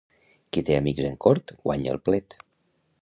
[0.55, 2.39] Qui té amics en cort, guanya el plet.